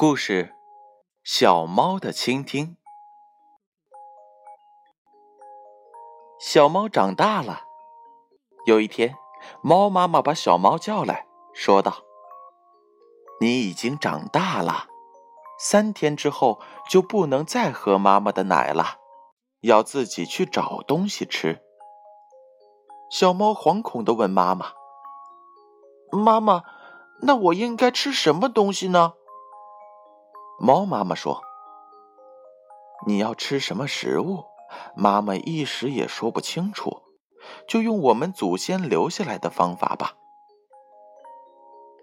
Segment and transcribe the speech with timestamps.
[0.00, 0.54] 故事：
[1.22, 2.78] 小猫的倾听。
[6.40, 7.64] 小猫长大了。
[8.64, 9.14] 有一天，
[9.62, 11.98] 猫妈妈把小猫叫来说道
[13.42, 14.86] ：“你已经长大了，
[15.58, 18.96] 三天之后就不能再喝妈妈的奶了，
[19.60, 21.60] 要自己去找东西吃。”
[23.12, 24.72] 小猫惶恐的问妈妈
[26.10, 26.62] ：“妈妈，
[27.20, 29.12] 那我应该吃什么东西呢？”
[30.62, 31.42] 猫妈妈说
[33.08, 34.44] ：“你要吃什么食物？
[34.94, 37.02] 妈妈一时也说不清楚，
[37.66, 40.16] 就用我们祖先留下来的方法吧。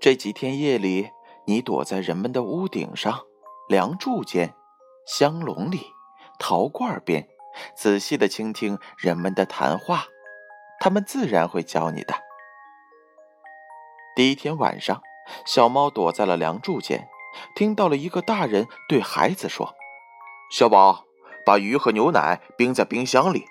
[0.01, 1.11] 这几天夜里，
[1.45, 3.21] 你躲在人们的屋顶上、
[3.69, 4.55] 梁柱间、
[5.05, 5.93] 香笼里、
[6.39, 7.27] 陶罐边，
[7.75, 10.05] 仔细的倾听人们的谈话，
[10.79, 12.15] 他们自然会教你的。”
[14.17, 14.99] 第一天晚上，
[15.45, 17.07] 小猫躲在了梁柱间。
[17.55, 19.73] 听到了一个大人对孩子说
[20.51, 21.05] ：“小宝，
[21.45, 23.45] 把鱼和牛奶冰在冰箱里，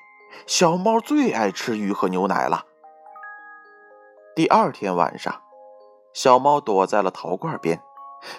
[0.47, 2.65] 小猫最爱吃鱼和牛奶了。”
[4.37, 5.43] 第二天晚上，
[6.13, 7.81] 小猫躲在了陶罐边，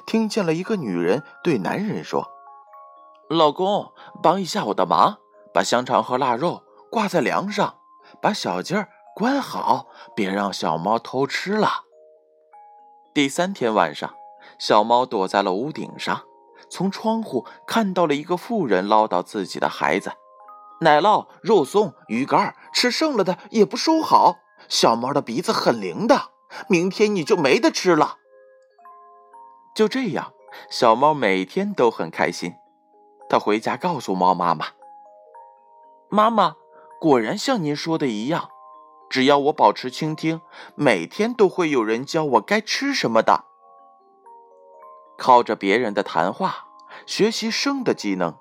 [0.06, 2.30] 听见了一个女人对男人说
[3.30, 5.18] ：“老公，帮一下我的忙，
[5.54, 7.78] 把香肠和腊肉挂在梁上，
[8.22, 11.86] 把小鸡儿关好，别让小猫偷吃了。”
[13.14, 14.14] 第三天晚上。
[14.60, 16.24] 小猫躲在了屋顶上，
[16.70, 20.12] 从窗户看到了一个妇人唠叨自己的孩子
[20.82, 24.38] ：“奶酪、肉松、鱼干，吃剩了的也不收好。
[24.68, 26.30] 小猫的鼻子很灵的，
[26.68, 28.18] 明天你就没得吃了。”
[29.76, 30.34] 就这样，
[30.70, 32.54] 小猫每天都很开心。
[33.30, 34.68] 它回家告诉猫妈妈
[36.10, 36.56] ：“妈妈，
[37.00, 38.50] 果然像您说的一样，
[39.10, 40.42] 只要我保持倾听，
[40.76, 43.44] 每天都会有人教我该吃什么的。”
[45.18, 46.68] 靠着别人的谈话
[47.06, 48.38] 学习生的技能，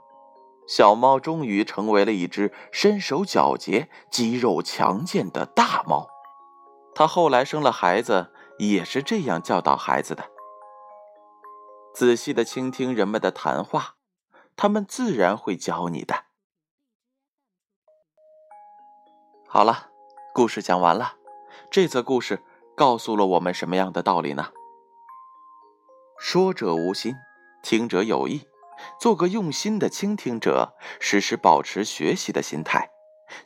[0.67, 6.09] 小猫终于成为了一只身手矫捷、肌肉强健的大猫。
[6.95, 10.31] 它后来生了孩子，也是这样教导孩子的：
[11.95, 13.97] 仔细的倾听人们的谈话，
[14.57, 16.25] 他们自然会教你的。
[19.49, 19.91] 好了，
[20.35, 21.15] 故事讲完了。
[21.71, 22.43] 这则故事
[22.75, 24.51] 告诉了我们什么样的道理呢？
[26.19, 27.15] 说者无心，
[27.63, 28.49] 听者有意。
[29.01, 32.91] 做个用心的倾听者，时时保持学习的心态，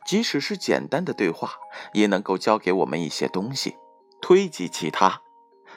[0.05, 1.53] 即使是简单的对话，
[1.93, 3.77] 也能够教给我们一些东西，
[4.21, 5.21] 推及其他。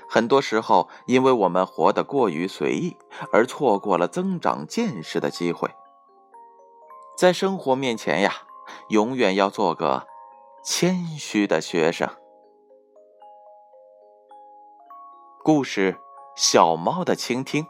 [0.08, 2.96] 很多时候，因为我们活得过于随意，
[3.32, 5.70] 而错过了增长见识的机会。
[7.16, 8.32] 在生活面前呀，
[8.88, 10.06] 永远要做个
[10.64, 12.08] 谦虚的学生。
[15.44, 15.96] 故事。
[16.36, 17.64] 小猫的倾听，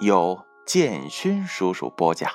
[0.00, 2.30] 由建勋叔叔播讲。